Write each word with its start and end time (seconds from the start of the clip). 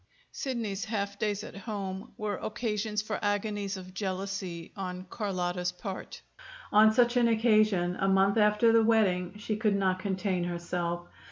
Sidney's 0.31 0.85
half 0.85 1.19
days 1.19 1.43
at 1.43 1.55
home 1.55 2.11
were 2.17 2.37
occasions 2.41 3.03
for 3.03 3.19
agonies 3.23 3.77
of 3.77 3.93
jealousy 3.93 4.71
on 4.75 5.05
Carlotta's 5.11 5.71
part. 5.71 6.23
On 6.71 6.91
such 6.91 7.17
an 7.17 7.27
occasion, 7.27 7.95
a 7.97 8.07
month 8.07 8.37
after 8.39 8.71
the 8.73 8.83
wedding, 8.83 9.37
she 9.37 9.55
could 9.55 9.75
not 9.75 9.99
contain 9.99 10.45
herself. 10.45 11.01